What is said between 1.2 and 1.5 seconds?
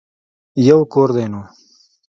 نو.